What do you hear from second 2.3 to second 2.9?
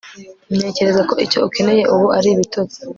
ibitotsi